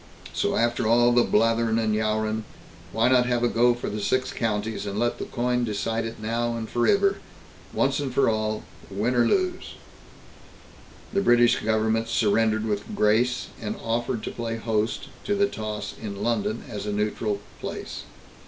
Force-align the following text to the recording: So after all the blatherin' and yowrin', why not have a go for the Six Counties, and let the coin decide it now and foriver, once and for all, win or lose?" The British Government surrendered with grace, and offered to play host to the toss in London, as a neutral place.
So 0.33 0.55
after 0.55 0.87
all 0.87 1.11
the 1.11 1.21
blatherin' 1.23 1.77
and 1.77 1.93
yowrin', 1.93 2.43
why 2.91 3.07
not 3.09 3.27
have 3.27 3.43
a 3.43 3.47
go 3.47 3.75
for 3.75 3.87
the 3.87 4.01
Six 4.01 4.33
Counties, 4.33 4.87
and 4.87 4.97
let 4.97 5.19
the 5.19 5.25
coin 5.25 5.63
decide 5.63 6.05
it 6.05 6.19
now 6.19 6.57
and 6.57 6.67
foriver, 6.67 7.17
once 7.71 7.99
and 7.99 8.11
for 8.11 8.27
all, 8.27 8.63
win 8.89 9.13
or 9.13 9.27
lose?" 9.27 9.75
The 11.13 11.21
British 11.21 11.59
Government 11.59 12.07
surrendered 12.07 12.65
with 12.65 12.95
grace, 12.95 13.49
and 13.61 13.75
offered 13.75 14.23
to 14.23 14.31
play 14.31 14.55
host 14.57 15.09
to 15.25 15.35
the 15.35 15.45
toss 15.45 15.93
in 16.01 16.23
London, 16.23 16.63
as 16.67 16.87
a 16.87 16.91
neutral 16.91 17.39
place. 17.59 18.01